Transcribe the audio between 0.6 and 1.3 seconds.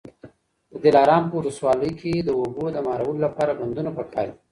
د دلارام